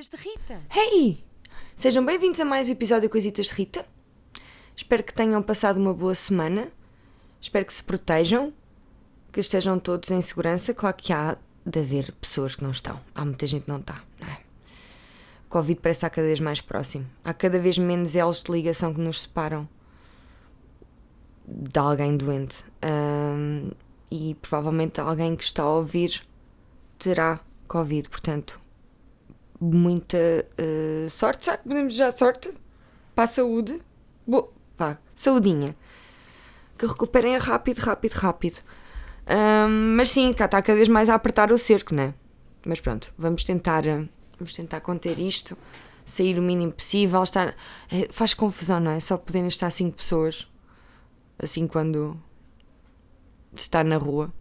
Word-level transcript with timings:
Coisitas 0.00 0.18
de 0.18 0.28
Rita. 0.30 0.62
Hey! 0.74 1.24
Sejam 1.76 2.02
bem-vindos 2.02 2.40
a 2.40 2.44
mais 2.44 2.66
um 2.68 2.72
episódio 2.72 3.02
de 3.02 3.08
Coisitas 3.10 3.48
de 3.48 3.52
Rita. 3.52 3.84
Espero 4.74 5.02
que 5.02 5.12
tenham 5.12 5.42
passado 5.42 5.76
uma 5.76 5.92
boa 5.92 6.14
semana. 6.14 6.68
Espero 7.38 7.66
que 7.66 7.74
se 7.74 7.84
protejam, 7.84 8.50
que 9.30 9.40
estejam 9.40 9.78
todos 9.78 10.10
em 10.10 10.18
segurança. 10.22 10.72
Claro 10.72 10.96
que 10.96 11.12
há 11.12 11.36
de 11.66 11.80
haver 11.80 12.12
pessoas 12.12 12.56
que 12.56 12.62
não 12.62 12.70
estão. 12.70 12.98
Há 13.14 13.26
muita 13.26 13.46
gente 13.46 13.64
que 13.64 13.68
não 13.68 13.78
está, 13.78 14.02
não 14.18 14.26
é? 14.26 14.38
O 15.44 15.50
Covid 15.50 15.78
parece 15.82 15.98
estar 15.98 16.08
cada 16.08 16.26
vez 16.26 16.40
mais 16.40 16.62
próximo. 16.62 17.06
Há 17.22 17.34
cada 17.34 17.58
vez 17.60 17.76
menos 17.76 18.16
elos 18.16 18.42
de 18.42 18.50
ligação 18.50 18.94
que 18.94 19.00
nos 19.00 19.20
separam 19.22 19.68
de 21.46 21.78
alguém 21.78 22.16
doente. 22.16 22.64
E 24.10 24.34
provavelmente 24.36 24.98
alguém 24.98 25.36
que 25.36 25.44
está 25.44 25.62
a 25.62 25.68
ouvir 25.68 26.26
terá 26.98 27.40
Covid, 27.68 28.08
portanto, 28.08 28.58
muita 29.60 30.16
eh, 30.56 31.06
sorte. 31.10 31.44
Será 31.44 31.58
que 31.58 31.68
podemos 31.68 31.94
já 31.94 32.10
sorte? 32.10 32.52
Para 33.14 33.24
a 33.24 33.26
saúde? 33.26 33.80
Boa, 34.26 34.50
vá, 34.76 34.96
saudinha. 35.14 35.76
Que 36.78 36.86
recuperem 36.86 37.36
rápido, 37.36 37.78
rápido, 37.78 38.12
rápido. 38.14 38.60
Ahm, 39.26 39.96
mas 39.96 40.10
sim, 40.10 40.32
cá 40.32 40.46
está 40.46 40.62
cada 40.62 40.76
vez 40.76 40.88
mais 40.88 41.08
a 41.08 41.14
apertar 41.14 41.52
o 41.52 41.58
cerco, 41.58 41.94
né? 41.94 42.14
Mas 42.64 42.80
pronto, 42.80 43.12
vamos 43.18 43.44
tentar, 43.44 43.86
eh, 43.86 44.06
vamos 44.38 44.54
tentar 44.54 44.80
conter 44.80 45.18
isto, 45.18 45.56
sair 46.04 46.38
o 46.38 46.42
mínimo 46.42 46.72
possível. 46.72 47.22
Estar, 47.22 47.54
eh, 47.90 48.08
faz 48.10 48.34
confusão, 48.34 48.80
não 48.80 48.92
é? 48.92 49.00
Só 49.00 49.16
poderem 49.16 49.48
estar 49.48 49.70
cinco 49.70 49.96
pessoas 49.96 50.48
assim 51.38 51.66
quando 51.66 52.16
está 53.54 53.84
na 53.84 53.96
rua. 53.96 54.32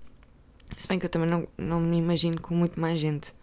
Se 0.77 0.87
bem 0.87 0.99
que 0.99 1.05
eu 1.05 1.09
também 1.09 1.29
não, 1.29 1.47
não 1.57 1.79
me 1.79 1.97
imagino 1.97 2.39
com 2.41 2.53
muito 2.55 2.79
mais 2.79 2.99
gente. 2.99 3.33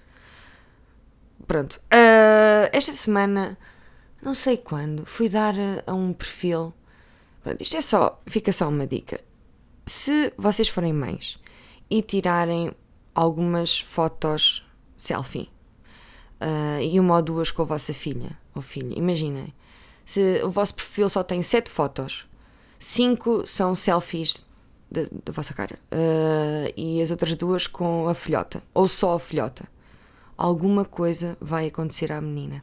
Pronto. 1.46 1.80
ah, 1.90 2.68
esta 2.72 2.92
semana, 2.92 3.58
não 4.22 4.34
sei 4.34 4.56
quando, 4.56 5.04
fui 5.06 5.28
dar 5.28 5.54
a, 5.58 5.82
a 5.86 5.94
um 5.94 6.12
perfil. 6.12 6.72
Pronto, 7.42 7.62
isto 7.62 7.76
é 7.76 7.80
só, 7.80 8.20
fica 8.26 8.52
só 8.52 8.68
uma 8.68 8.86
dica. 8.86 9.20
Se 9.86 10.32
vocês 10.36 10.68
forem 10.68 10.92
mães 10.92 11.38
e 11.88 12.02
tirarem 12.02 12.72
algumas 13.14 13.80
fotos 13.80 14.66
selfie 14.96 15.48
ah, 16.40 16.80
e 16.82 16.98
uma 16.98 17.16
ou 17.16 17.22
duas 17.22 17.50
com 17.50 17.62
a 17.62 17.66
vossa 17.66 17.94
filha 17.94 18.36
ou 18.54 18.62
filho, 18.62 18.96
imaginem. 18.96 19.54
Se 20.04 20.40
o 20.44 20.50
vosso 20.50 20.74
perfil 20.74 21.08
só 21.08 21.22
tem 21.22 21.42
sete 21.42 21.70
fotos, 21.70 22.26
cinco 22.78 23.46
são 23.46 23.74
selfies 23.74 24.44
da, 24.90 25.02
vossa 25.32 25.52
cara 25.52 25.78
ah, 25.90 26.72
e 26.76 27.00
as 27.00 27.10
outras 27.10 27.34
duas 27.36 27.66
com 27.66 28.08
a 28.08 28.14
filhota, 28.14 28.62
ou 28.74 28.88
só 28.88 29.14
a 29.14 29.20
filhota, 29.20 29.68
alguma 30.36 30.84
coisa 30.84 31.36
vai 31.40 31.68
acontecer 31.68 32.12
à 32.12 32.20
menina. 32.20 32.62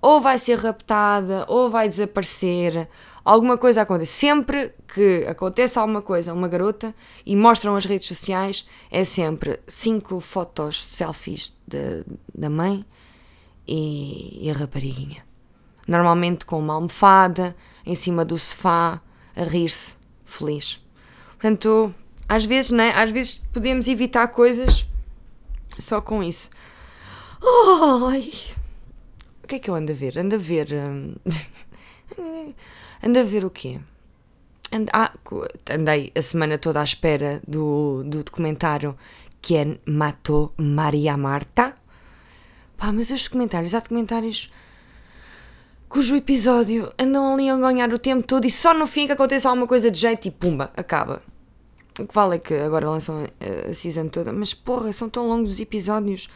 Ou 0.00 0.20
vai 0.20 0.36
ser 0.36 0.58
raptada, 0.58 1.44
ou 1.48 1.70
vai 1.70 1.88
desaparecer, 1.88 2.88
alguma 3.24 3.56
coisa 3.56 3.82
acontece. 3.82 4.10
Sempre 4.12 4.74
que 4.92 5.24
acontece 5.28 5.78
alguma 5.78 6.02
coisa 6.02 6.32
a 6.32 6.34
uma 6.34 6.48
garota 6.48 6.92
e 7.24 7.36
mostram 7.36 7.76
as 7.76 7.84
redes 7.84 8.08
sociais, 8.08 8.66
é 8.90 9.04
sempre 9.04 9.60
cinco 9.68 10.18
fotos, 10.18 10.84
selfies 10.84 11.54
de- 11.66 12.04
da 12.34 12.50
mãe 12.50 12.84
e, 13.66 14.44
e 14.46 14.50
a 14.50 14.54
rapariguinha. 14.54 15.24
Normalmente 15.86 16.44
com 16.44 16.58
uma 16.58 16.74
almofada, 16.74 17.56
em 17.86 17.94
cima 17.94 18.24
do 18.24 18.36
sofá, 18.38 19.00
a 19.36 19.44
rir-se, 19.44 19.94
feliz. 20.24 20.80
Portanto, 21.32 21.94
às 22.28 22.44
vezes, 22.44 22.70
né? 22.70 22.92
Às 22.96 23.10
vezes 23.10 23.36
podemos 23.36 23.86
evitar 23.88 24.26
coisas 24.28 24.86
só 25.78 26.00
com 26.00 26.22
isso. 26.22 26.50
Ai! 27.42 28.32
O 29.42 29.46
que 29.46 29.56
é 29.56 29.58
que 29.58 29.68
eu 29.70 29.74
ando 29.74 29.92
a 29.92 29.94
ver? 29.94 30.18
Ando 30.18 30.36
a 30.36 30.38
ver. 30.38 30.68
hum, 30.72 31.14
ando 33.02 33.18
a 33.18 33.22
ver 33.22 33.44
o 33.44 33.50
quê? 33.50 33.80
And- 34.72 34.86
ah, 34.92 35.12
andei 35.70 36.12
a 36.14 36.22
semana 36.22 36.56
toda 36.56 36.80
à 36.80 36.84
espera 36.84 37.42
do, 37.46 38.02
do 38.04 38.22
documentário 38.24 38.96
Quem 39.40 39.78
Matou 39.84 40.52
Maria 40.56 41.16
Marta. 41.16 41.74
Pá, 42.76 42.92
mas 42.92 43.10
os 43.10 43.24
documentários, 43.24 43.74
há 43.74 43.80
documentários 43.80 44.50
cujo 45.88 46.16
episódio 46.16 46.90
andam 46.98 47.34
ali 47.34 47.50
a 47.50 47.56
ganhar 47.58 47.92
o 47.92 47.98
tempo 47.98 48.26
todo 48.26 48.46
e 48.46 48.50
só 48.50 48.72
no 48.72 48.86
fim 48.86 49.02
é 49.02 49.06
que 49.08 49.12
acontece 49.12 49.46
alguma 49.46 49.66
coisa 49.66 49.90
de 49.90 50.00
jeito 50.00 50.26
e 50.26 50.30
pumba, 50.30 50.72
acaba. 50.74 51.22
O 52.00 52.06
que 52.06 52.14
vale 52.14 52.36
é 52.36 52.38
que 52.38 52.54
agora 52.54 52.88
lançam 52.88 53.28
a 53.68 53.74
season 53.74 54.08
toda, 54.08 54.32
mas 54.32 54.54
porra, 54.54 54.90
são 54.90 55.10
tão 55.10 55.28
longos 55.28 55.50
os 55.50 55.60
episódios. 55.60 56.30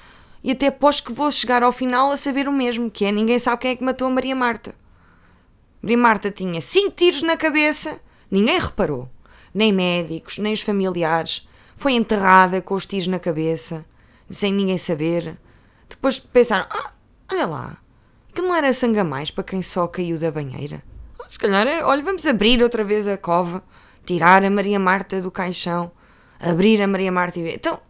E 0.46 0.52
até 0.52 0.68
aposto 0.68 1.06
que 1.06 1.12
vou 1.12 1.28
chegar 1.28 1.64
ao 1.64 1.72
final 1.72 2.12
a 2.12 2.16
saber 2.16 2.46
o 2.46 2.52
mesmo, 2.52 2.88
que 2.88 3.04
é 3.04 3.10
ninguém 3.10 3.36
sabe 3.36 3.62
quem 3.62 3.70
é 3.72 3.74
que 3.74 3.82
matou 3.82 4.06
a 4.06 4.10
Maria 4.12 4.36
Marta. 4.36 4.76
Maria 5.82 5.98
Marta 5.98 6.30
tinha 6.30 6.60
cinco 6.60 6.92
tiros 6.92 7.20
na 7.22 7.36
cabeça, 7.36 8.00
ninguém 8.30 8.56
reparou. 8.56 9.10
Nem 9.52 9.72
médicos, 9.72 10.38
nem 10.38 10.52
os 10.52 10.60
familiares. 10.60 11.48
Foi 11.74 11.94
enterrada 11.94 12.62
com 12.62 12.76
os 12.76 12.86
tiros 12.86 13.08
na 13.08 13.18
cabeça, 13.18 13.84
sem 14.30 14.52
ninguém 14.52 14.78
saber. 14.78 15.36
Depois 15.90 16.20
pensaram, 16.20 16.66
ah, 16.70 16.92
olha 17.32 17.46
lá, 17.46 17.78
que 18.32 18.40
não 18.40 18.54
era 18.54 18.72
sangue 18.72 19.00
a 19.00 19.04
mais 19.04 19.32
para 19.32 19.42
quem 19.42 19.60
só 19.62 19.88
caiu 19.88 20.16
da 20.16 20.30
banheira. 20.30 20.80
Ah, 21.18 21.26
Se 21.28 21.40
calhar, 21.40 21.66
é, 21.66 21.84
olha, 21.84 22.04
vamos 22.04 22.24
abrir 22.24 22.62
outra 22.62 22.84
vez 22.84 23.08
a 23.08 23.16
cova, 23.16 23.64
tirar 24.04 24.44
a 24.44 24.50
Maria 24.50 24.78
Marta 24.78 25.20
do 25.20 25.32
caixão, 25.32 25.90
abrir 26.38 26.80
a 26.80 26.86
Maria 26.86 27.10
Marta 27.10 27.40
e 27.40 27.42
ver. 27.42 27.54
Então, 27.56 27.80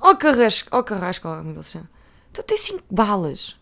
ó 0.00 0.14
carrasco, 0.14 0.68
ó 0.72 0.82
carrasco, 0.82 1.28
ó, 1.28 1.36
como 1.38 1.50
é 1.50 1.52
ele 1.54 1.62
se 1.62 1.70
chama? 1.72 1.90
Então 2.30 2.44
tem 2.44 2.56
cinco 2.56 2.84
balas. 2.90 3.56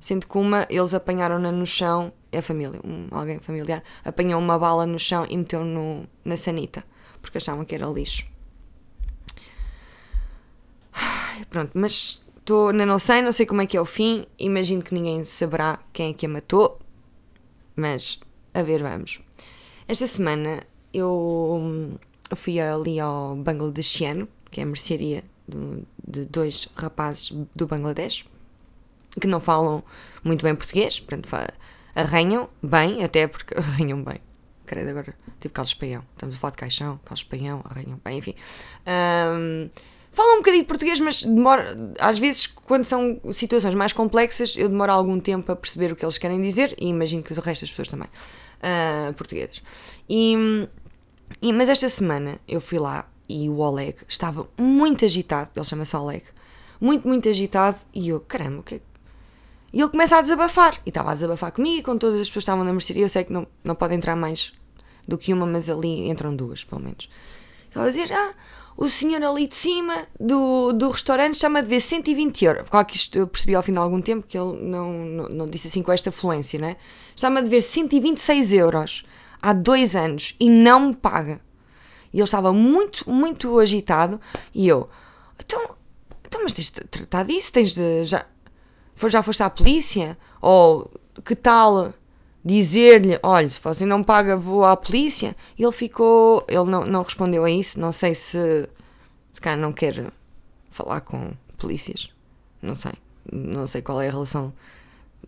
Sendo 0.00 0.26
que 0.26 0.38
uma, 0.38 0.66
eles 0.70 0.94
apanharam-na 0.94 1.50
no 1.50 1.66
chão, 1.66 2.12
é 2.30 2.38
a 2.38 2.42
família, 2.42 2.78
um- 2.84 3.08
alguém 3.10 3.38
familiar, 3.40 3.82
apanhou 4.04 4.38
uma 4.40 4.58
bala 4.58 4.86
no 4.86 4.98
chão 4.98 5.26
e 5.28 5.36
meteu 5.36 5.64
no, 5.64 6.06
na 6.24 6.36
sanita, 6.36 6.84
porque 7.20 7.38
achavam 7.38 7.64
que 7.64 7.74
era 7.74 7.86
lixo. 7.86 8.26
Pronto, 11.50 11.72
mas 11.74 12.22
ainda 12.70 12.86
não 12.86 12.98
sei, 12.98 13.22
não 13.22 13.32
sei 13.32 13.46
como 13.46 13.62
é 13.62 13.66
que 13.66 13.76
é 13.76 13.80
o 13.80 13.84
fim, 13.84 14.26
imagino 14.38 14.82
que 14.82 14.94
ninguém 14.94 15.24
saberá 15.24 15.78
quem 15.92 16.10
é 16.10 16.14
que 16.14 16.26
a 16.26 16.28
matou, 16.28 16.78
mas 17.74 18.20
a 18.54 18.62
ver, 18.62 18.82
vamos. 18.82 19.20
Esta 19.88 20.06
semana 20.06 20.62
eu 20.92 21.98
fui 22.34 22.58
ali 22.60 22.98
ao 23.00 23.36
Bangladeshiano, 23.36 24.28
que 24.50 24.60
é 24.60 24.62
a 24.62 24.66
mercearia 24.66 25.24
de 26.06 26.24
dois 26.26 26.68
rapazes 26.76 27.32
do 27.54 27.66
Bangladesh, 27.66 28.24
que 29.20 29.26
não 29.26 29.40
falam 29.40 29.82
muito 30.24 30.42
bem 30.42 30.54
português, 30.54 31.00
portanto 31.00 31.28
arranham 31.94 32.48
bem, 32.62 33.02
até 33.04 33.26
porque 33.26 33.54
arranham 33.58 34.02
bem. 34.02 34.20
Credo 34.66 34.90
agora, 34.90 35.14
tipo 35.40 35.54
Carlos 35.54 35.74
Paião. 35.74 36.02
Estamos 36.12 36.34
a 36.34 36.38
falar 36.38 36.50
de 36.50 36.56
caixão, 36.56 36.98
Carlos 37.04 37.22
Paião, 37.22 37.62
arranham 37.64 38.00
bem, 38.04 38.18
enfim. 38.18 38.34
Ahm, 38.84 39.70
falam 40.12 40.34
um 40.34 40.38
bocadinho 40.38 40.64
de 40.64 40.68
português, 40.68 40.98
mas 40.98 41.22
demora, 41.22 41.94
às 42.00 42.18
vezes, 42.18 42.48
quando 42.48 42.82
são 42.82 43.20
situações 43.32 43.74
mais 43.76 43.92
complexas, 43.92 44.56
eu 44.56 44.68
demoro 44.68 44.90
algum 44.90 45.20
tempo 45.20 45.50
a 45.52 45.56
perceber 45.56 45.92
o 45.92 45.96
que 45.96 46.04
eles 46.04 46.18
querem 46.18 46.40
dizer 46.40 46.74
e 46.78 46.88
imagino 46.88 47.22
que 47.22 47.32
o 47.32 47.40
resto 47.40 47.60
das 47.62 47.70
pessoas 47.70 47.86
também, 47.88 48.08
ah, 48.60 49.12
portugueses. 49.16 49.62
E, 50.08 50.66
e- 51.40 51.52
mas 51.52 51.68
esta 51.68 51.88
semana 51.88 52.40
eu 52.48 52.60
fui 52.60 52.78
lá 52.80 53.08
e 53.28 53.48
o 53.48 53.58
Oleg 53.58 53.96
estava 54.08 54.48
muito 54.58 55.04
agitado, 55.04 55.50
ele 55.56 55.64
chama-se 55.64 55.96
Oleg, 55.96 56.24
muito, 56.80 57.06
muito 57.06 57.28
agitado, 57.28 57.78
e 57.94 58.08
eu, 58.08 58.20
caramba, 58.20 58.60
o 58.60 58.62
que 58.62 58.76
é 58.76 58.78
que 58.78 58.96
e 59.76 59.80
ele 59.80 59.90
começa 59.90 60.16
a 60.16 60.22
desabafar. 60.22 60.80
E 60.86 60.88
estava 60.88 61.10
a 61.10 61.14
desabafar 61.14 61.52
comigo 61.52 61.84
com 61.84 61.98
todas 61.98 62.18
as 62.18 62.28
pessoas 62.28 62.32
que 62.32 62.38
estavam 62.38 62.64
na 62.64 62.72
mercearia. 62.72 63.04
Eu 63.04 63.08
sei 63.10 63.24
que 63.24 63.32
não, 63.32 63.46
não 63.62 63.74
pode 63.74 63.94
entrar 63.94 64.16
mais 64.16 64.54
do 65.06 65.18
que 65.18 65.34
uma, 65.34 65.44
mas 65.44 65.68
ali 65.68 66.08
entram 66.08 66.34
duas, 66.34 66.64
pelo 66.64 66.80
menos. 66.80 67.10
Estava 67.68 67.86
a 67.86 67.90
dizer: 67.90 68.10
Ah, 68.10 68.32
o 68.74 68.88
senhor 68.88 69.22
ali 69.22 69.46
de 69.46 69.54
cima 69.54 70.06
do, 70.18 70.72
do 70.72 70.88
restaurante 70.88 71.34
está-me 71.34 71.58
a 71.58 71.62
dever 71.62 71.80
120 71.80 72.44
euros. 72.44 72.68
Claro 72.70 72.86
que 72.86 72.96
isto 72.96 73.18
eu 73.18 73.26
percebi 73.26 73.54
ao 73.54 73.62
fim 73.62 73.72
de 73.72 73.78
algum 73.78 74.00
tempo 74.00 74.24
que 74.26 74.38
ele 74.38 74.56
não, 74.62 74.92
não, 74.92 75.28
não 75.28 75.46
disse 75.46 75.68
assim 75.68 75.82
com 75.82 75.92
esta 75.92 76.10
fluência, 76.10 76.58
né? 76.58 76.76
Está-me 77.14 77.38
a 77.38 77.42
dever 77.42 77.62
126 77.62 78.54
euros 78.54 79.04
há 79.42 79.52
dois 79.52 79.94
anos 79.94 80.34
e 80.40 80.48
não 80.48 80.88
me 80.88 80.96
paga. 80.96 81.40
E 82.16 82.18
ele 82.18 82.24
estava 82.24 82.50
muito, 82.50 83.08
muito 83.10 83.58
agitado. 83.58 84.18
E 84.54 84.66
eu: 84.66 84.88
Então, 85.38 85.76
então 86.24 86.42
mas 86.42 86.54
tens 86.54 86.70
de 86.70 86.80
tratar 86.80 87.24
disso? 87.26 87.52
Tens 87.52 87.74
de. 87.74 88.04
Já, 88.04 88.24
já 89.06 89.22
foste 89.22 89.42
à 89.42 89.50
polícia? 89.50 90.16
Ou 90.40 90.90
que 91.22 91.36
tal 91.36 91.92
dizer-lhe, 92.42 93.18
olha, 93.22 93.50
se 93.50 93.60
você 93.60 93.84
não 93.84 94.02
paga, 94.02 94.34
vou 94.34 94.64
à 94.64 94.74
polícia? 94.74 95.36
E 95.58 95.62
ele 95.62 95.72
ficou, 95.72 96.42
ele 96.48 96.64
não, 96.64 96.86
não 96.86 97.02
respondeu 97.02 97.44
a 97.44 97.50
isso, 97.50 97.78
não 97.78 97.92
sei 97.92 98.14
se 98.14 98.66
se 99.30 99.40
calhar 99.40 99.58
não 99.58 99.70
quer 99.70 100.10
falar 100.70 101.02
com 101.02 101.32
polícias, 101.58 102.08
não 102.62 102.74
sei, 102.74 102.94
não 103.30 103.66
sei 103.66 103.82
qual 103.82 104.00
é 104.00 104.08
a 104.08 104.10
relação 104.10 104.54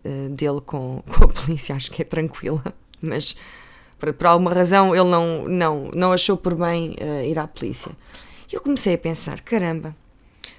eh, 0.03 0.29
dele 0.29 0.61
com, 0.61 1.03
com 1.05 1.25
a 1.25 1.27
polícia, 1.27 1.75
acho 1.75 1.91
que 1.91 2.01
é 2.01 2.05
tranquila, 2.05 2.63
mas 2.99 3.35
por, 3.99 4.13
por 4.13 4.27
alguma 4.27 4.53
razão 4.53 4.95
ele 4.95 5.09
não, 5.09 5.47
não, 5.47 5.91
não 5.93 6.13
achou 6.13 6.37
por 6.37 6.55
bem 6.55 6.95
eh, 6.97 7.27
ir 7.27 7.37
à 7.37 7.47
polícia. 7.47 7.91
E 8.51 8.55
eu 8.55 8.61
comecei 8.61 8.95
a 8.95 8.97
pensar, 8.97 9.41
caramba, 9.41 9.95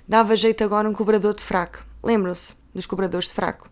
dava 0.07 0.37
jeito 0.37 0.63
agora 0.63 0.89
um 0.89 0.93
cobrador 0.93 1.35
de 1.35 1.43
fraco. 1.43 1.85
Lembram-se 2.03 2.55
dos 2.75 2.87
cobradores 2.87 3.29
de 3.29 3.35
fraco? 3.35 3.69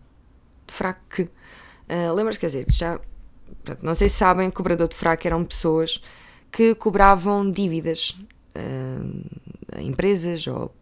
De 0.67 0.73
fraco 0.73 1.01
que. 1.09 1.23
Uh, 1.23 2.13
Lembram-se, 2.13 2.39
quer 2.39 2.47
dizer, 2.47 2.65
já. 2.69 2.99
Pronto, 3.63 3.83
não 3.83 3.95
sei 3.95 4.09
se 4.09 4.15
sabem, 4.15 4.49
cobrador 4.51 4.87
de 4.87 4.95
fraco 4.95 5.25
eram 5.25 5.43
pessoas 5.43 6.03
que 6.51 6.75
cobravam 6.75 7.49
dívidas 7.49 8.15
uh, 8.55 9.75
a 9.75 9.81
empresas 9.81 10.45
ou 10.47 10.73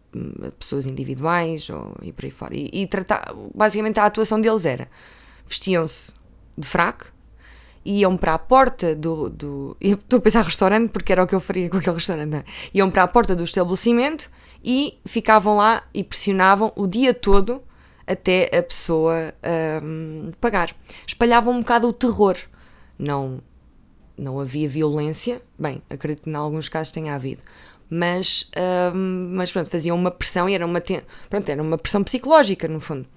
a 0.45 0.51
pessoas 0.51 0.87
individuais 0.87 1.69
ou, 1.69 1.95
e 2.01 2.11
por 2.11 2.25
aí 2.25 2.31
fora. 2.31 2.55
E, 2.55 2.69
e 2.73 2.87
tratar, 2.87 3.33
basicamente 3.53 3.99
a 3.99 4.05
atuação 4.05 4.41
deles 4.41 4.65
era 4.65 4.89
vestiam-se 5.47 6.11
de 6.57 6.67
fraco, 6.67 7.05
iam 7.87 8.17
para 8.17 8.33
a 8.33 8.39
porta 8.39 8.95
do. 8.95 9.29
do 9.29 9.77
estou 9.79 10.19
a 10.19 10.21
pensar 10.21 10.43
restaurante 10.43 10.89
porque 10.91 11.11
era 11.11 11.23
o 11.23 11.27
que 11.27 11.33
eu 11.33 11.39
faria 11.39 11.69
com 11.69 11.77
aquele 11.77 11.95
restaurante. 11.95 12.29
Não. 12.29 12.39
É? 12.39 12.43
Iam 12.73 12.91
para 12.91 13.03
a 13.03 13.07
porta 13.07 13.35
do 13.35 13.43
estabelecimento 13.43 14.29
e 14.63 14.99
ficavam 15.05 15.55
lá 15.55 15.83
e 15.93 16.03
pressionavam 16.03 16.73
o 16.75 16.85
dia 16.85 17.13
todo 17.13 17.63
até 18.05 18.49
a 18.57 18.63
pessoa 18.63 19.33
um, 19.83 20.31
pagar. 20.39 20.75
Espalhavam 21.05 21.53
um 21.53 21.59
bocado 21.59 21.87
o 21.87 21.93
terror. 21.93 22.37
Não, 22.97 23.41
não 24.17 24.39
havia 24.39 24.67
violência. 24.67 25.41
Bem, 25.57 25.81
acredito 25.89 26.23
que 26.23 26.29
em 26.29 26.35
alguns 26.35 26.69
casos 26.69 26.91
tenha 26.91 27.15
havido. 27.15 27.41
Mas, 27.89 28.49
um, 28.93 29.31
mas 29.35 29.51
pronto, 29.51 29.69
faziam 29.69 29.95
uma 29.95 30.11
pressão 30.11 30.49
e 30.49 30.53
era 30.53 30.65
uma, 30.65 30.81
pronto, 31.29 31.49
era 31.49 31.61
uma 31.61 31.77
pressão 31.77 32.03
psicológica, 32.03 32.67
no 32.67 32.79
fundo. 32.79 33.07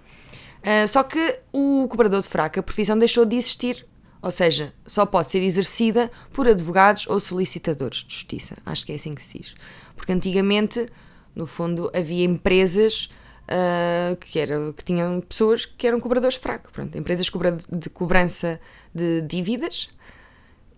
Uh, 0.61 0.87
só 0.87 1.03
que 1.03 1.41
o 1.53 1.89
cobrador 1.89 2.21
de 2.21 2.29
fraca, 2.29 2.61
a 2.61 2.63
profissão 2.63 2.99
deixou 2.99 3.25
de 3.25 3.37
existir. 3.37 3.87
Ou 4.23 4.31
seja, 4.31 4.75
só 4.87 5.07
pode 5.07 5.31
ser 5.31 5.43
exercida 5.43 6.11
por 6.33 6.47
advogados 6.47 7.07
ou 7.09 7.19
solicitadores 7.19 8.05
de 8.05 8.15
justiça. 8.15 8.57
Acho 8.67 8.85
que 8.85 8.93
é 8.93 8.95
assim 8.97 9.15
que 9.15 9.23
se 9.23 9.39
diz. 9.39 9.55
Porque 9.97 10.13
antigamente, 10.13 10.89
no 11.35 11.47
fundo, 11.47 11.91
havia 11.95 12.25
empresas 12.25 13.09
uh, 13.45 14.17
que, 14.17 14.39
era, 14.39 14.73
que 14.75 14.85
tinham 14.85 15.21
pessoas 15.21 15.65
que 15.65 15.87
eram 15.87 15.99
cobradores 16.01 16.37
fracos. 16.37 16.71
Pronto, 16.71 16.97
empresas 16.99 17.31
de 17.71 17.91
cobrança 17.91 18.61
de 18.95 19.23
dívidas. 19.23 19.89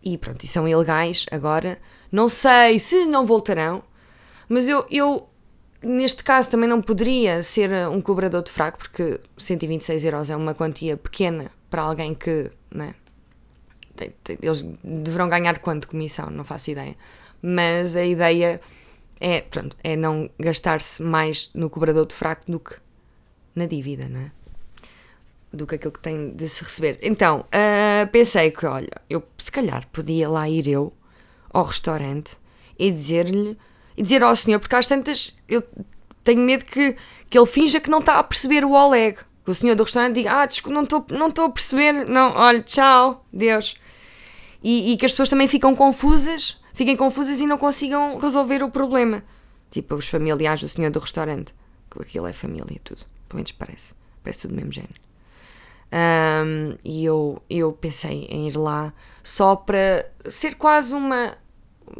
E 0.04 0.16
pronto, 0.16 0.44
e 0.44 0.46
são 0.46 0.68
ilegais 0.68 1.26
agora. 1.30 1.78
Não 2.10 2.28
sei 2.28 2.78
se 2.78 3.04
não 3.06 3.24
voltarão, 3.24 3.82
mas 4.48 4.68
eu, 4.68 4.84
eu 4.90 5.28
neste 5.82 6.22
caso 6.22 6.50
também 6.50 6.68
não 6.68 6.80
poderia 6.80 7.42
ser 7.42 7.70
um 7.88 8.00
cobrador 8.00 8.42
de 8.42 8.50
fraco, 8.50 8.78
porque 8.78 9.20
126 9.36 10.04
euros 10.04 10.30
é 10.30 10.36
uma 10.36 10.54
quantia 10.54 10.96
pequena 10.96 11.50
para 11.70 11.82
alguém 11.82 12.14
que, 12.14 12.50
né, 12.72 12.94
eles 14.40 14.62
deverão 14.82 15.28
ganhar 15.28 15.58
quanto 15.58 15.88
comissão, 15.88 16.30
não 16.30 16.44
faço 16.44 16.70
ideia. 16.70 16.96
Mas 17.40 17.96
a 17.96 18.04
ideia 18.04 18.60
é, 19.20 19.40
pronto, 19.40 19.76
é 19.84 19.96
não 19.96 20.28
gastar-se 20.38 21.02
mais 21.02 21.50
no 21.54 21.70
cobrador 21.70 22.06
de 22.06 22.14
fraco 22.14 22.50
do 22.50 22.58
que 22.58 22.74
na 23.54 23.66
dívida, 23.66 24.08
não 24.08 24.20
é? 24.20 24.30
Do 25.52 25.66
que 25.66 25.74
aquilo 25.74 25.92
que 25.92 26.00
tem 26.00 26.30
de 26.30 26.48
se 26.48 26.64
receber. 26.64 26.98
Então, 27.02 27.40
uh, 27.40 28.06
pensei 28.10 28.50
que, 28.50 28.66
olha, 28.66 28.90
eu 29.08 29.22
se 29.38 29.52
calhar 29.52 29.86
podia 29.92 30.28
lá 30.28 30.48
ir 30.48 30.66
eu 30.66 30.92
ao 31.52 31.64
restaurante 31.64 32.36
e 32.78 32.90
dizer-lhe 32.90 33.56
e 33.96 34.02
dizer 34.02 34.22
ao 34.22 34.34
senhor, 34.34 34.58
porque 34.58 34.74
às 34.74 34.86
tantas 34.86 35.36
eu 35.46 35.62
tenho 36.24 36.40
medo 36.40 36.64
que, 36.64 36.96
que 37.28 37.38
ele 37.38 37.46
finja 37.46 37.80
que 37.80 37.90
não 37.90 37.98
está 37.98 38.18
a 38.18 38.24
perceber 38.24 38.64
o 38.64 38.72
Oleg. 38.72 39.18
Que 39.44 39.50
o 39.50 39.54
senhor 39.54 39.74
do 39.74 39.82
restaurante 39.82 40.14
diga: 40.14 40.42
Ah, 40.42 40.46
desculpa, 40.46 40.74
não 40.74 40.82
estou 40.82 41.06
não 41.10 41.46
a 41.46 41.50
perceber, 41.50 42.08
não, 42.08 42.32
olha, 42.34 42.62
tchau, 42.62 43.24
Deus. 43.32 43.76
E, 44.62 44.92
e 44.92 44.96
que 44.96 45.04
as 45.04 45.12
pessoas 45.12 45.30
também 45.30 45.48
ficam 45.48 45.74
confusas, 45.74 46.60
fiquem 46.72 46.96
confusas 46.96 47.40
e 47.40 47.46
não 47.46 47.58
consigam 47.58 48.18
resolver 48.18 48.62
o 48.62 48.70
problema. 48.70 49.24
Tipo 49.70 49.96
os 49.96 50.08
familiares 50.08 50.60
do 50.60 50.68
senhor 50.68 50.90
do 50.90 51.00
restaurante, 51.00 51.54
que 51.90 52.00
aquilo 52.00 52.26
é 52.26 52.32
família, 52.32 52.80
tudo, 52.84 53.04
pelo 53.28 53.38
menos 53.38 53.52
parece, 53.52 53.94
parece 54.22 54.42
tudo 54.42 54.52
do 54.52 54.56
mesmo 54.56 54.72
género. 54.72 55.00
Um, 55.92 56.78
e 56.82 57.04
eu, 57.04 57.42
eu 57.50 57.72
pensei 57.72 58.26
em 58.30 58.48
ir 58.48 58.56
lá 58.56 58.94
só 59.22 59.54
para 59.54 60.10
ser 60.30 60.54
quase 60.54 60.94
uma 60.94 61.36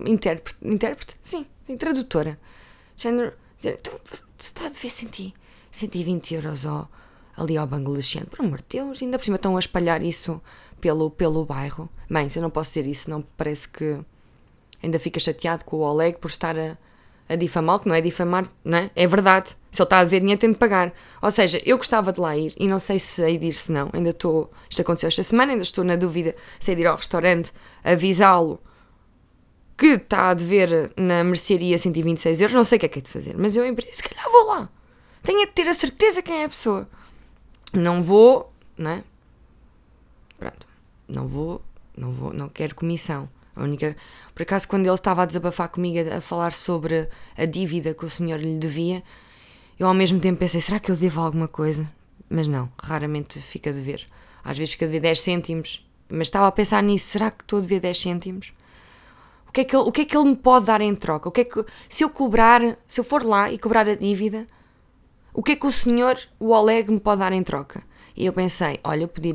intérprete, 0.07 0.57
intérprete? 0.63 1.17
Sim, 1.23 1.47
tradutora. 1.79 2.39
Género, 2.97 3.33
então, 3.63 4.01
está 4.39 4.67
a 4.67 4.69
dever 4.69 4.91
120 5.71 6.35
euros 6.35 6.65
ao, 6.65 6.91
ali 7.37 7.57
ao 7.57 7.67
Bangladeshiano. 7.67 8.29
Por 8.29 8.41
amor 8.41 8.59
de 8.59 8.79
Deus, 8.79 9.03
ainda 9.03 9.19
por 9.19 9.25
cima 9.25 9.37
estão 9.37 9.57
a 9.57 9.61
espalhar 9.61 10.03
isso 10.03 10.41
pelo, 10.83 11.11
pelo 11.11 11.47
bairro. 11.47 11.89
Se 12.29 12.39
eu 12.41 12.43
não 12.43 12.51
posso 12.51 12.71
dizer 12.71 12.87
isso, 12.87 13.09
não 13.09 13.23
parece 13.23 13.69
que 13.69 13.99
ainda 14.83 14.99
fica 14.99 15.21
chateado 15.21 15.65
com 15.65 15.77
o 15.77 15.81
Oleg 15.81 16.19
por 16.19 16.29
estar 16.29 16.59
a, 16.59 16.77
a 17.29 17.37
difamar, 17.37 17.79
que 17.79 17.89
não 17.89 17.95
é 17.95 18.01
difamar, 18.01 18.47
não 18.65 18.79
é? 18.79 18.91
É 18.97 19.07
verdade. 19.07 19.51
Se 19.71 19.81
ele 19.81 19.87
está 19.87 20.01
a 20.01 20.05
dever 20.05 20.21
dinheiro, 20.21 20.41
tem 20.41 20.51
de 20.51 20.59
pagar. 20.59 20.93
Ou 21.23 21.31
seja, 21.31 21.63
eu 21.65 21.77
gostava 21.79 22.13
de 22.13 22.21
lá 22.21 22.37
ir 22.37 22.53
e 22.59 22.67
não 22.67 22.81
sei 22.81 22.99
se 22.99 23.23
hei 23.23 23.39
de 23.39 23.47
ir, 23.47 23.53
se 23.53 23.71
não. 23.71 23.89
Ainda 23.93 24.11
estou. 24.11 24.51
Isto 24.69 24.83
aconteceu 24.83 25.07
esta 25.07 25.23
semana, 25.23 25.53
ainda 25.53 25.63
estou 25.63 25.85
na 25.85 25.95
dúvida 25.95 26.35
se 26.59 26.73
hei 26.73 26.75
de 26.75 26.83
ir 26.83 26.87
ao 26.87 26.97
restaurante 26.97 27.53
avisá-lo 27.85 28.61
que 29.79 29.95
está 29.95 30.31
a 30.31 30.35
dever 30.35 30.93
na 30.97 31.25
mercearia 31.25 31.79
126 31.79 32.41
euros, 32.41 32.55
não 32.55 32.65
sei 32.65 32.77
o 32.77 32.81
que 32.81 32.87
é 32.87 32.89
que 32.89 32.99
é 32.99 33.03
de 33.03 33.11
fazer, 33.11 33.35
mas 33.37 33.57
eu, 33.57 33.65
se 33.91 34.03
calhar 34.03 34.31
vou 34.31 34.47
lá. 34.47 34.69
Tenho 35.23 35.41
de 35.41 35.53
ter 35.53 35.69
a 35.69 35.75
certeza 35.75 36.23
quem 36.23 36.43
é 36.43 36.45
a 36.45 36.49
pessoa. 36.49 36.89
Não 37.73 38.03
vou, 38.03 38.53
né? 38.77 39.03
Pronto. 40.39 40.72
Não 41.09 41.27
vou, 41.27 41.63
não 41.97 42.13
vou, 42.13 42.33
não 42.33 42.49
quero 42.49 42.75
comissão. 42.75 43.29
A 43.55 43.63
única. 43.63 43.97
Por 44.35 44.43
acaso, 44.43 44.67
quando 44.67 44.87
ele 44.87 44.95
estava 44.95 45.23
a 45.23 45.27
desabafar 45.27 45.69
comigo, 45.69 45.99
a 46.11 46.21
falar 46.21 46.53
sobre 46.53 47.09
a 47.37 47.45
dívida 47.45 47.93
que 47.93 48.05
o 48.05 48.11
senhor 48.11 48.41
lhe 48.41 48.57
devia, 48.57 49.03
eu 49.79 49.87
ao 49.87 49.95
mesmo 49.95 50.19
tempo 50.21 50.39
pensei: 50.39 50.61
será 50.61 50.81
que 50.81 50.91
eu 50.91 50.97
devo 50.97 51.21
alguma 51.21 51.49
coisa? 51.49 51.91
Mas 52.31 52.49
não, 52.49 52.71
raramente 52.83 53.39
fica 53.41 53.71
a 53.71 53.73
dever. 53.73 54.09
Às 54.43 54.57
vezes 54.57 54.73
fica 54.73 54.87
a 54.87 54.89
dever 54.89 55.01
10 55.01 55.21
cêntimos. 55.21 55.87
Mas 56.09 56.29
estava 56.29 56.47
a 56.47 56.53
pensar 56.53 56.83
nisso: 56.83 57.09
será 57.09 57.31
que 57.31 57.43
estou 57.45 57.59
a 57.59 57.63
dever 57.63 57.81
10 57.81 58.01
cêntimos? 58.01 58.55
O 59.49 59.53
que, 59.53 59.61
é 59.61 59.65
que 59.65 59.77
ele, 59.77 59.85
o 59.87 59.93
que 59.93 60.01
é 60.01 60.05
que 60.07 60.17
ele 60.17 60.31
me 60.31 60.37
pode 60.37 60.65
dar 60.65 60.81
em 60.81 60.95
troca? 60.95 61.29
O 61.29 61.33
que 61.33 61.43
é 61.43 61.45
que, 61.45 61.63
se 61.87 62.03
eu 62.03 62.09
cobrar, 62.09 62.63
se 62.89 62.99
eu 62.99 63.05
for 63.05 63.23
lá 63.23 63.53
e 63.53 63.59
cobrar 63.59 63.87
a 63.87 63.95
dívida, 63.95 64.47
o 65.35 65.43
que 65.43 65.53
é 65.53 65.57
que 65.57 65.67
o 65.67 65.71
senhor, 65.71 66.19
o 66.41 66.53
Oleg, 66.53 66.91
me 66.91 66.99
pode 66.99 67.19
dar 67.19 67.33
em 67.33 67.43
troca? 67.43 67.83
E 68.17 68.27
eu 68.27 68.33
pensei, 68.33 68.79
olha, 68.85 69.05
eu 69.05 69.09
podia 69.09 69.35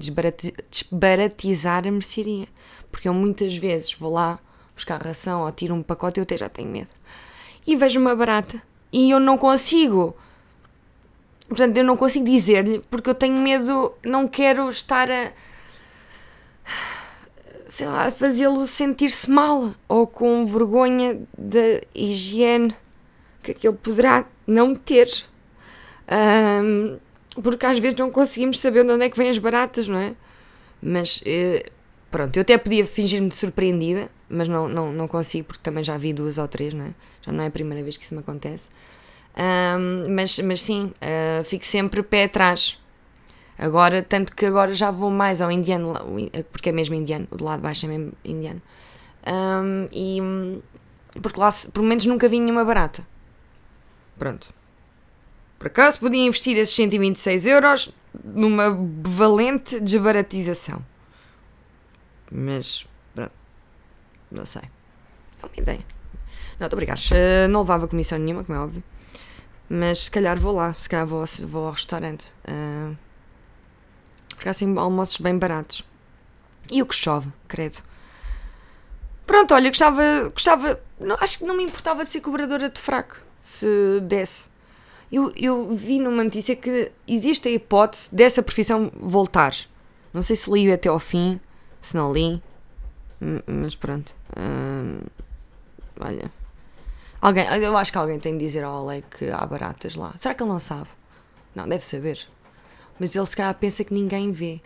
desbaratizar 0.69 1.87
a 1.87 1.91
mercearia. 1.91 2.47
Porque 2.91 3.07
eu 3.07 3.13
muitas 3.13 3.55
vezes 3.55 3.93
vou 3.93 4.13
lá 4.13 4.39
buscar 4.75 5.01
ração 5.01 5.41
ou 5.43 5.51
tiro 5.51 5.73
um 5.73 5.83
pacote 5.83 6.19
e 6.19 6.21
eu 6.21 6.23
até 6.23 6.37
já 6.37 6.49
tenho 6.49 6.69
medo. 6.69 6.89
E 7.65 7.75
vejo 7.75 7.99
uma 7.99 8.15
barata. 8.15 8.61
E 8.91 9.11
eu 9.11 9.19
não 9.19 9.37
consigo. 9.37 10.15
Portanto, 11.47 11.77
eu 11.77 11.83
não 11.83 11.97
consigo 11.97 12.25
dizer-lhe 12.25 12.79
porque 12.89 13.09
eu 13.09 13.15
tenho 13.15 13.37
medo, 13.37 13.93
não 14.03 14.27
quero 14.27 14.69
estar 14.69 15.09
a 15.09 15.31
sei 17.67 17.85
lá, 17.85 18.09
fazê-lo 18.11 18.65
sentir-se 18.65 19.29
mal 19.29 19.73
ou 19.87 20.07
com 20.07 20.45
vergonha 20.45 21.21
da 21.37 21.81
higiene 21.93 22.73
que, 23.43 23.53
que 23.53 23.67
ele 23.67 23.77
poderá 23.77 24.25
não 24.45 24.73
ter. 24.73 25.09
Um, 26.09 26.97
porque 27.41 27.65
às 27.65 27.79
vezes 27.79 27.97
não 27.97 28.09
conseguimos 28.09 28.59
saber 28.59 28.83
de 28.85 28.91
onde 28.91 29.05
é 29.05 29.09
que 29.09 29.17
vêm 29.17 29.29
as 29.29 29.37
baratas, 29.37 29.87
não 29.87 29.97
é? 29.97 30.15
Mas 30.81 31.21
eh, 31.25 31.69
pronto, 32.11 32.35
eu 32.37 32.41
até 32.41 32.57
podia 32.57 32.85
fingir-me 32.85 33.31
surpreendida, 33.31 34.09
mas 34.29 34.47
não, 34.47 34.67
não, 34.67 34.91
não 34.91 35.07
consigo 35.07 35.47
porque 35.47 35.61
também 35.63 35.83
já 35.83 35.97
vi 35.97 36.13
duas 36.13 36.37
ou 36.37 36.47
três, 36.47 36.73
não 36.73 36.85
é? 36.85 36.93
Já 37.21 37.31
não 37.31 37.43
é 37.43 37.47
a 37.47 37.51
primeira 37.51 37.83
vez 37.83 37.97
que 37.97 38.03
isso 38.03 38.13
me 38.13 38.21
acontece. 38.21 38.69
Um, 39.37 40.13
mas, 40.15 40.39
mas 40.39 40.61
sim, 40.61 40.85
uh, 40.85 41.43
fico 41.43 41.63
sempre 41.63 42.01
pé 42.01 42.23
atrás 42.23 42.79
Agora, 43.57 44.03
tanto 44.03 44.35
que 44.35 44.45
agora 44.45 44.73
já 44.73 44.91
vou 44.91 45.09
mais 45.09 45.41
ao 45.41 45.51
indiano, 45.51 45.93
porque 46.51 46.69
é 46.69 46.71
mesmo 46.71 46.93
indiano, 46.93 47.27
o 47.31 47.37
do 47.37 47.43
lado 47.43 47.57
de 47.57 47.63
baixo 47.63 47.87
é 47.87 47.89
mesmo 47.89 48.13
indiano. 48.23 48.61
Um, 49.25 49.87
e 49.91 50.61
porque 51.21 51.39
lá, 51.39 51.49
pelo 51.73 51.85
menos, 51.85 52.05
nunca 52.05 52.29
vi 52.29 52.39
nenhuma 52.39 52.63
barata. 52.63 53.05
Pronto. 54.19 54.53
Por 55.57 55.67
acaso 55.67 55.99
podia 55.99 56.25
investir 56.25 56.57
esses 56.57 56.75
126 56.75 57.45
euros 57.45 57.89
numa 58.23 58.77
valente 59.01 59.79
desbaratização. 59.79 60.83
Mas, 62.31 62.85
pronto. 63.15 63.31
Não 64.31 64.45
sei. 64.45 64.63
É 65.41 65.45
uma 65.45 65.55
ideia. 65.57 65.85
Não, 66.59 66.67
estou 66.67 66.79
a. 66.79 66.83
Uh, 66.83 67.47
não 67.49 67.61
levava 67.61 67.87
comissão 67.87 68.17
nenhuma, 68.17 68.43
como 68.43 68.57
é 68.57 68.61
óbvio. 68.61 68.83
Mas 69.69 70.05
se 70.05 70.11
calhar 70.11 70.39
vou 70.39 70.53
lá. 70.53 70.73
Se 70.73 70.87
calhar 70.87 71.05
vou, 71.05 71.23
vou 71.47 71.65
ao 71.65 71.71
restaurante. 71.71 72.31
Uh, 72.47 72.95
porque 74.29 74.47
há 74.47 74.51
assim 74.51 74.77
almoços 74.77 75.17
bem 75.17 75.37
baratos. 75.37 75.83
E 76.69 76.81
o 76.81 76.85
que 76.85 76.95
chove, 76.95 77.31
credo. 77.47 77.77
Pronto, 79.25 79.53
olha, 79.53 79.69
gostava. 79.69 80.29
gostava 80.29 80.79
não, 80.99 81.15
acho 81.19 81.39
que 81.39 81.45
não 81.45 81.55
me 81.55 81.63
importava 81.63 82.05
ser 82.05 82.21
cobradora 82.21 82.69
de 82.69 82.79
fraco, 82.79 83.17
se 83.41 83.99
desse. 84.01 84.49
Eu, 85.11 85.31
eu 85.35 85.75
vi 85.75 85.99
numa 85.99 86.23
notícia 86.23 86.55
que 86.55 86.91
existe 87.07 87.47
a 87.47 87.51
hipótese 87.51 88.13
dessa 88.13 88.43
profissão 88.43 88.91
voltar. 88.99 89.55
Não 90.13 90.21
sei 90.21 90.35
se 90.35 90.51
li 90.51 90.71
até 90.71 90.89
ao 90.89 90.99
fim, 90.99 91.39
se 91.79 91.95
não 91.95 92.11
li, 92.11 92.41
mas 93.45 93.75
pronto. 93.75 94.15
Hum, 94.37 94.99
olha. 95.99 96.31
Alguém, 97.21 97.45
eu 97.45 97.75
acho 97.75 97.91
que 97.91 97.97
alguém 97.97 98.19
tem 98.19 98.37
de 98.37 98.45
dizer 98.45 98.63
ao 98.63 98.85
Ole 98.85 99.03
que 99.09 99.29
há 99.29 99.45
baratas 99.45 99.95
lá. 99.95 100.13
Será 100.17 100.35
que 100.35 100.43
ele 100.43 100.51
não 100.51 100.59
sabe? 100.59 100.87
Não, 101.55 101.67
deve 101.67 101.83
saber. 101.83 102.27
Mas 102.99 103.15
ele 103.15 103.25
se 103.25 103.35
calhar 103.35 103.53
pensa 103.55 103.83
que 103.83 103.93
ninguém 103.93 104.31
vê. 104.31 104.61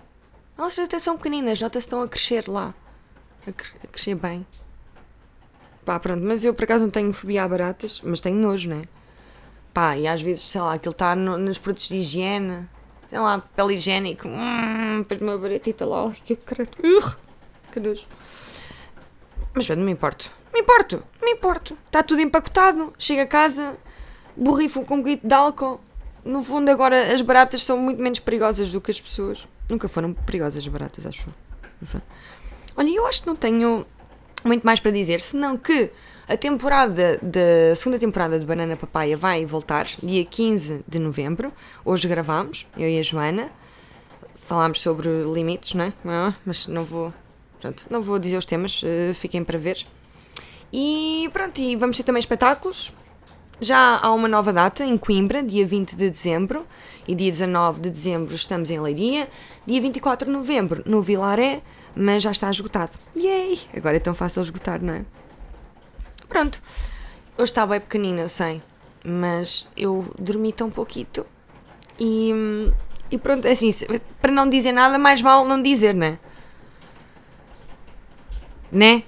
Elas 0.57 0.77
até 0.77 1.00
são 1.00 1.15
pequeninas, 1.17 1.62
nota-se 1.62 1.86
estão 1.86 2.01
a 2.01 2.07
crescer 2.07 2.48
lá. 2.48 2.74
A, 3.48 3.50
a, 3.50 3.88
crescer 3.88 4.15
bem. 4.15 4.45
Pá, 5.86 6.00
pronto, 6.00 6.24
mas 6.24 6.43
eu 6.43 6.53
por 6.53 6.63
acaso 6.65 6.83
não 6.83 6.91
tenho 6.91 7.13
fobia 7.13 7.43
a 7.43 7.48
baratas, 7.48 8.01
mas 8.03 8.19
tenho 8.19 8.36
nojo, 8.36 8.69
né? 8.69 8.83
Pá, 9.73 9.97
e 9.97 10.07
às 10.07 10.21
vezes, 10.21 10.43
sei 10.43 10.61
lá, 10.61 10.73
aquilo 10.73 10.91
está 10.91 11.15
no, 11.15 11.37
nos 11.37 11.57
produtos 11.57 11.87
de 11.87 11.95
higiene, 11.95 12.67
sei 13.09 13.19
lá, 13.19 13.39
papel 13.39 13.71
higiênico, 13.71 14.27
hum, 14.27 14.99
depois 14.99 15.21
uma 15.21 15.37
baratita 15.37 15.85
lá, 15.85 16.07
ai, 16.07 16.17
que 16.25 16.35
credo, 16.35 16.71
uh, 16.83 17.15
que 17.71 17.79
nojo. 17.79 18.05
Mas 19.53 19.65
pronto, 19.65 19.79
não 19.79 19.85
me 19.85 19.91
importo. 19.91 20.31
Me 20.53 20.59
importo, 20.59 21.03
me 21.21 21.31
importo. 21.31 21.77
Está 21.85 22.03
tudo 22.03 22.21
empacotado, 22.21 22.93
chega 22.97 23.23
a 23.23 23.27
casa, 23.27 23.77
borrifo 24.35 24.83
com 24.83 24.95
um 24.95 24.97
bocadinho 24.97 25.21
de 25.23 25.33
álcool. 25.33 25.79
No 26.23 26.43
fundo, 26.43 26.69
agora 26.69 27.13
as 27.13 27.21
baratas 27.21 27.63
são 27.63 27.77
muito 27.77 28.01
menos 28.01 28.19
perigosas 28.19 28.71
do 28.71 28.81
que 28.81 28.91
as 28.91 28.99
pessoas. 28.99 29.47
Nunca 29.69 29.87
foram 29.87 30.13
perigosas 30.13 30.63
as 30.63 30.67
baratas, 30.67 31.05
acho. 31.05 31.27
Olha, 32.75 32.89
eu 32.89 33.07
acho 33.07 33.21
que 33.21 33.27
não 33.27 33.35
tenho 33.35 33.85
muito 34.43 34.63
mais 34.63 34.79
para 34.79 34.91
dizer, 34.91 35.21
senão 35.21 35.57
que 35.57 35.91
a 36.27 36.38
temporada 36.38 37.19
da 37.21 37.75
segunda 37.75 38.00
temporada 38.00 38.39
de 38.39 38.45
Banana 38.45 38.75
Papaya 38.75 39.17
vai 39.17 39.45
voltar 39.45 39.86
dia 40.01 40.24
15 40.24 40.83
de 40.88 41.00
novembro. 41.00 41.51
Hoje 41.83 42.07
gravámos, 42.07 42.67
eu 42.77 42.89
e 42.89 42.98
a 42.98 43.03
Joana. 43.03 43.51
Falámos 44.48 44.81
sobre 44.81 45.10
limites, 45.24 45.74
não 45.74 45.86
é? 45.86 45.93
Ah, 46.05 46.33
mas 46.45 46.67
não 46.67 46.83
vou, 46.83 47.13
pronto, 47.60 47.86
não 47.89 48.01
vou 48.01 48.17
dizer 48.19 48.38
os 48.38 48.45
temas, 48.45 48.81
uh, 48.81 49.13
fiquem 49.13 49.43
para 49.43 49.57
ver. 49.57 49.86
E 50.74 51.29
pronto, 51.33 51.60
e 51.60 51.75
vamos 51.75 51.98
ter 51.98 52.03
também 52.03 52.19
espetáculos. 52.19 52.93
Já 53.60 54.00
há 54.01 54.12
uma 54.12 54.27
nova 54.27 54.51
data 54.51 54.83
em 54.83 54.98
Coimbra, 54.98 55.43
dia 55.43 55.65
20 55.65 55.95
de 55.95 56.10
dezembro, 56.10 56.65
e 57.07 57.13
dia 57.13 57.29
19 57.29 57.81
de 57.81 57.89
dezembro 57.89 58.33
estamos 58.33 58.71
em 58.71 58.79
Leiria, 58.79 59.29
dia 59.67 59.79
24 59.79 60.25
de 60.25 60.31
novembro 60.31 60.81
no 60.86 61.01
Vilaré, 61.01 61.62
mas 61.95 62.24
já 62.24 62.31
está 62.31 62.50
esgotado. 62.50 62.91
Yay! 63.15 63.60
Agora 63.75 63.98
é 63.98 64.00
tão 64.00 64.13
fácil 64.13 64.41
esgotar, 64.41 64.81
não 64.81 64.93
é? 64.93 65.05
Pronto. 66.27 66.62
Hoje 67.38 67.51
está 67.51 67.65
bem 67.65 67.79
pequenina, 67.79 68.21
eu 68.21 68.29
sei, 68.29 68.62
mas 69.03 69.67
eu 69.75 70.05
dormi 70.19 70.53
tão 70.53 70.69
pouquito 70.69 71.25
e, 72.00 72.33
e 73.10 73.17
pronto, 73.17 73.48
é 73.48 73.51
assim, 73.51 73.71
para 74.21 74.31
não 74.31 74.50
dizer 74.50 74.71
nada, 74.71 74.98
mais 74.98 75.21
vale 75.21 75.48
não 75.48 75.62
dizer, 75.62 75.95
né? 75.95 76.19
Né? 78.71 79.03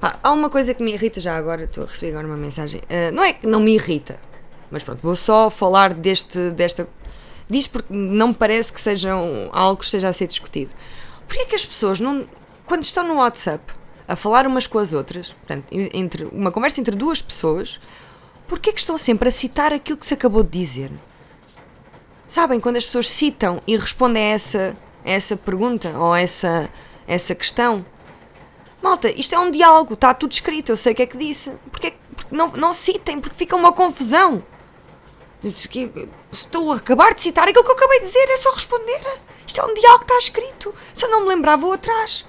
Pá, 0.00 0.18
há 0.22 0.32
uma 0.32 0.48
coisa 0.50 0.74
que 0.74 0.82
me 0.82 0.92
irrita 0.92 1.20
já 1.20 1.36
agora, 1.36 1.64
estou 1.64 1.84
a 1.84 1.86
receber 1.86 2.12
agora 2.12 2.26
uma 2.26 2.36
mensagem. 2.36 2.80
Uh, 2.82 3.12
não 3.12 3.22
é 3.22 3.32
que 3.32 3.46
não 3.46 3.60
me 3.60 3.74
irrita, 3.74 4.18
mas 4.70 4.82
pronto, 4.82 5.00
vou 5.00 5.14
só 5.14 5.50
falar 5.50 5.94
deste, 5.94 6.50
desta. 6.50 6.88
Diz 7.52 7.66
porque 7.66 7.92
não 7.92 8.28
me 8.28 8.34
parece 8.34 8.72
que 8.72 8.80
seja 8.80 9.12
algo 9.52 9.76
que 9.76 9.84
esteja 9.84 10.08
a 10.08 10.12
ser 10.14 10.26
discutido. 10.26 10.72
Porquê 11.28 11.42
é 11.42 11.44
que 11.44 11.54
as 11.54 11.66
pessoas 11.66 12.00
não. 12.00 12.26
Quando 12.64 12.82
estão 12.82 13.06
no 13.06 13.16
WhatsApp 13.16 13.74
a 14.08 14.16
falar 14.16 14.46
umas 14.46 14.66
com 14.66 14.78
as 14.78 14.94
outras, 14.94 15.34
portanto, 15.34 15.66
entre, 15.70 16.24
uma 16.24 16.50
conversa 16.50 16.80
entre 16.80 16.96
duas 16.96 17.20
pessoas, 17.20 17.78
porquê 18.48 18.70
é 18.70 18.72
que 18.72 18.80
estão 18.80 18.96
sempre 18.96 19.28
a 19.28 19.30
citar 19.30 19.70
aquilo 19.70 19.98
que 19.98 20.06
se 20.06 20.14
acabou 20.14 20.42
de 20.42 20.58
dizer? 20.58 20.90
Sabem, 22.26 22.58
quando 22.58 22.78
as 22.78 22.86
pessoas 22.86 23.10
citam 23.10 23.60
e 23.66 23.76
respondem 23.76 24.22
a 24.22 24.34
essa, 24.34 24.76
a 25.04 25.10
essa 25.10 25.36
pergunta 25.36 25.90
ou 25.98 26.14
a 26.14 26.20
essa, 26.22 26.70
a 27.06 27.12
essa 27.12 27.34
questão, 27.34 27.84
Malta, 28.80 29.10
isto 29.10 29.34
é 29.34 29.38
um 29.38 29.50
diálogo, 29.50 29.92
está 29.92 30.14
tudo 30.14 30.32
escrito, 30.32 30.72
eu 30.72 30.76
sei 30.78 30.94
o 30.94 30.96
que 30.96 31.02
é 31.02 31.06
que 31.06 31.18
disse. 31.18 31.50
Porque, 31.70 31.92
porque 32.16 32.34
não, 32.34 32.48
não 32.52 32.72
citem, 32.72 33.20
porque 33.20 33.36
fica 33.36 33.54
uma 33.54 33.74
confusão. 33.74 34.42
Estou 35.44 36.72
a 36.72 36.76
acabar 36.76 37.14
de 37.14 37.22
citar 37.22 37.48
aquilo 37.48 37.64
que 37.64 37.70
eu 37.70 37.74
acabei 37.74 38.00
de 38.00 38.06
dizer, 38.06 38.28
é 38.28 38.36
só 38.36 38.50
responder. 38.52 39.00
Isto 39.46 39.60
é 39.60 39.64
um 39.64 39.74
diálogo 39.74 40.04
que 40.04 40.12
está 40.12 40.18
escrito. 40.18 40.74
Se 40.94 41.04
eu 41.04 41.10
não 41.10 41.22
me 41.22 41.28
lembrar, 41.28 41.56
vou 41.56 41.72
atrás. 41.72 42.24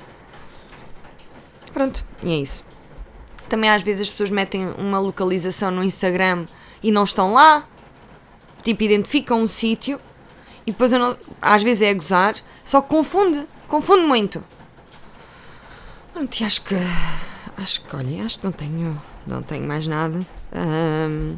Pronto, 1.74 2.04
e 2.22 2.34
é 2.34 2.38
isso. 2.38 2.64
Também 3.48 3.70
às 3.70 3.84
vezes 3.84 4.04
as 4.04 4.12
pessoas 4.12 4.30
metem 4.30 4.68
uma 4.78 5.00
localização 5.00 5.70
no 5.70 5.84
Instagram 5.84 6.46
e 6.82 6.92
não 6.92 7.04
estão 7.04 7.34
lá. 7.34 7.68
Tipo, 8.64 8.84
identificam 8.84 9.42
um 9.42 9.48
sítio 9.48 10.00
e 10.66 10.72
depois 10.72 10.92
não, 10.92 11.18
às 11.42 11.62
vezes 11.62 11.82
é 11.82 11.90
a 11.90 11.94
gozar, 11.94 12.36
só 12.64 12.82
que 12.82 12.88
confunde, 12.88 13.46
confunde 13.68 14.06
muito. 14.06 14.44
Pronto, 16.14 16.40
e 16.40 16.46
acho 16.46 16.62
que. 16.62 16.76
Acho 17.58 17.82
que, 17.82 17.96
olha, 17.96 18.24
acho 18.24 18.40
que 18.40 18.46
não 18.46 18.52
tenho. 18.52 19.02
Não 19.28 19.44
tenho 19.44 19.68
mais 19.68 19.86
nada. 19.88 20.26
Um, 20.54 21.38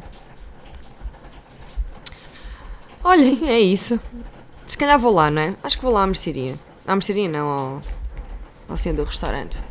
olhem, 3.06 3.48
é 3.48 3.58
isso. 3.58 4.00
Se 4.68 4.76
calhar 4.76 4.98
vou 4.98 5.12
lá, 5.12 5.30
não 5.30 5.42
é? 5.42 5.54
Acho 5.62 5.76
que 5.76 5.84
vou 5.84 5.92
lá 5.92 6.02
à 6.02 6.06
mercearia. 6.06 6.56
À 6.86 6.94
mercearia 6.94 7.28
não, 7.28 7.46
ao, 7.46 7.80
ao 8.68 8.76
senhor 8.76 8.94
do 8.94 9.04
restaurante. 9.04 9.62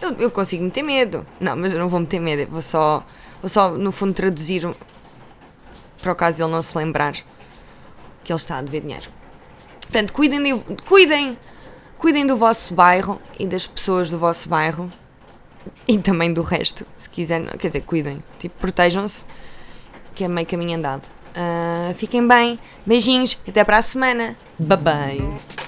Eu, 0.00 0.12
eu 0.12 0.30
consigo 0.30 0.62
meter 0.62 0.82
medo. 0.82 1.26
Não, 1.40 1.56
mas 1.56 1.72
eu 1.72 1.78
não 1.78 1.88
vou 1.88 2.00
meter 2.00 2.20
medo. 2.20 2.42
Eu 2.42 2.48
vou 2.48 2.62
só, 2.62 3.04
vou 3.40 3.48
só, 3.48 3.70
no 3.70 3.90
fundo, 3.90 4.14
traduzir 4.14 4.68
para 6.00 6.12
o 6.12 6.14
caso 6.14 6.42
ele 6.42 6.52
não 6.52 6.62
se 6.62 6.76
lembrar 6.76 7.14
que 8.22 8.32
ele 8.32 8.36
está 8.36 8.58
a 8.58 8.62
dever 8.62 8.82
dinheiro. 8.82 9.08
Portanto, 9.80 10.12
cuidem, 10.12 10.42
de, 10.42 10.82
cuidem 10.84 11.36
Cuidem 11.98 12.24
do 12.24 12.36
vosso 12.36 12.72
bairro 12.74 13.20
e 13.40 13.44
das 13.44 13.66
pessoas 13.66 14.08
do 14.08 14.16
vosso 14.16 14.48
bairro 14.48 14.90
e 15.86 15.98
também 15.98 16.32
do 16.32 16.42
resto, 16.42 16.86
se 16.96 17.10
quiserem, 17.10 17.48
quer 17.58 17.66
dizer, 17.66 17.80
cuidem, 17.80 18.22
tipo, 18.38 18.54
protejam-se, 18.60 19.24
que 20.14 20.22
é 20.22 20.28
meio 20.28 20.46
caminho 20.46 20.78
andado. 20.78 21.02
Uh, 21.36 21.94
fiquem 21.94 22.26
bem, 22.26 22.58
beijinhos, 22.86 23.38
até 23.46 23.64
para 23.64 23.78
a 23.78 23.82
semana. 23.82 24.36
Bye 24.58 24.76
bye. 24.76 25.67